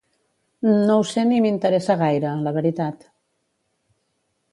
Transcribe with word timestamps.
No 0.69 0.95
ho 1.01 1.03
sé 1.09 1.25
ni 1.31 1.41
m'interessa 1.45 1.97
gaire, 1.99 2.31
la 2.47 2.53
veritat. 2.57 3.05